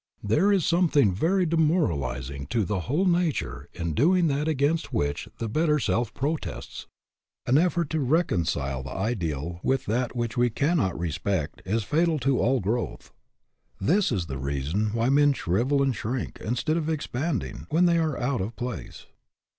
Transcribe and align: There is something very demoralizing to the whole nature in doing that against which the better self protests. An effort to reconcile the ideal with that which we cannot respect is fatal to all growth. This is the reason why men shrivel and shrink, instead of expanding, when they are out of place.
There 0.23 0.51
is 0.51 0.65
something 0.65 1.13
very 1.13 1.45
demoralizing 1.45 2.47
to 2.47 2.65
the 2.65 2.79
whole 2.89 3.05
nature 3.05 3.69
in 3.71 3.93
doing 3.93 4.25
that 4.29 4.47
against 4.47 4.91
which 4.91 5.29
the 5.37 5.47
better 5.47 5.77
self 5.77 6.11
protests. 6.15 6.87
An 7.45 7.59
effort 7.59 7.91
to 7.91 7.99
reconcile 7.99 8.81
the 8.81 8.89
ideal 8.95 9.59
with 9.61 9.85
that 9.85 10.15
which 10.15 10.35
we 10.35 10.49
cannot 10.49 10.97
respect 10.97 11.61
is 11.67 11.83
fatal 11.83 12.17
to 12.17 12.39
all 12.39 12.59
growth. 12.61 13.13
This 13.79 14.11
is 14.11 14.25
the 14.25 14.39
reason 14.39 14.87
why 14.87 15.09
men 15.09 15.33
shrivel 15.33 15.83
and 15.83 15.95
shrink, 15.95 16.39
instead 16.41 16.77
of 16.77 16.89
expanding, 16.89 17.67
when 17.69 17.85
they 17.85 17.99
are 17.99 18.17
out 18.19 18.41
of 18.41 18.55
place. 18.55 19.05